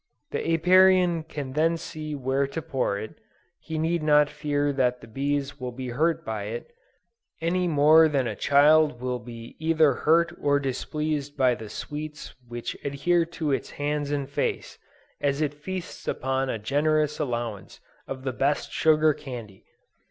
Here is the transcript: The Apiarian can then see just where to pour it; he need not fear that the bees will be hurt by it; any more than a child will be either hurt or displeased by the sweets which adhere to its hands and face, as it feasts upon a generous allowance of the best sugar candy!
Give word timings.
The 0.31 0.55
Apiarian 0.55 1.21
can 1.21 1.53
then 1.53 1.77
see 1.77 2.13
just 2.13 2.23
where 2.23 2.47
to 2.47 2.61
pour 2.63 2.97
it; 2.97 3.13
he 3.59 3.77
need 3.77 4.01
not 4.01 4.31
fear 4.31 4.73
that 4.73 4.99
the 4.99 5.05
bees 5.05 5.59
will 5.59 5.71
be 5.71 5.89
hurt 5.89 6.25
by 6.25 6.45
it; 6.45 6.73
any 7.39 7.67
more 7.67 8.07
than 8.09 8.25
a 8.25 8.35
child 8.35 8.99
will 8.99 9.19
be 9.19 9.55
either 9.59 9.93
hurt 9.93 10.35
or 10.41 10.59
displeased 10.59 11.37
by 11.37 11.53
the 11.53 11.69
sweets 11.69 12.33
which 12.47 12.75
adhere 12.83 13.25
to 13.25 13.51
its 13.51 13.69
hands 13.69 14.09
and 14.09 14.31
face, 14.31 14.79
as 15.21 15.39
it 15.39 15.53
feasts 15.53 16.07
upon 16.07 16.49
a 16.49 16.57
generous 16.57 17.19
allowance 17.19 17.79
of 18.07 18.23
the 18.23 18.33
best 18.33 18.71
sugar 18.71 19.13
candy! 19.13 19.65